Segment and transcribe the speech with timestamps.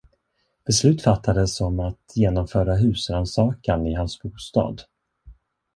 [0.65, 4.81] Beslut fattades om att genomföra husrannsakan i hans bostad.